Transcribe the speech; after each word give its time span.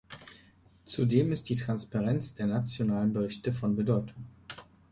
Zudem 0.87 1.31
ist 1.31 1.47
die 1.49 1.55
Transparenz 1.55 2.33
der 2.33 2.47
nationalen 2.47 3.13
Berichte 3.13 3.51
von 3.53 3.75
Bedeutung. 3.75 4.25